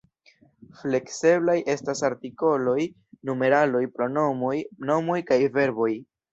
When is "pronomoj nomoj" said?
4.01-5.23